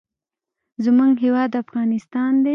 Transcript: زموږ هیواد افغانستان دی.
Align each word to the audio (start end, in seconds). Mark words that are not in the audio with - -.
زموږ 0.85 1.13
هیواد 1.25 1.51
افغانستان 1.63 2.33
دی. 2.43 2.49